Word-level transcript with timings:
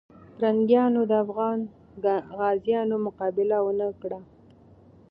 پرنګیانو 0.37 1.01
د 1.09 1.11
افغان 1.23 1.59
غازیانو 2.37 2.95
مقابله 3.05 3.57
ونه 3.63 3.87
کړه. 4.01 4.19